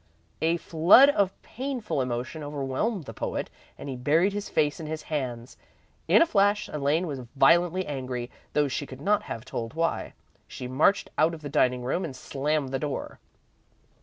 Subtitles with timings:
[0.41, 5.03] A flood of painful emotion overwhelmed the poet, and he buried his face in his
[5.13, 5.57] hands.
[6.07, 10.13] In a flash, Elaine was violently angry, though she could not have told why.
[10.47, 13.19] She marched out of the dining room and slammed the door.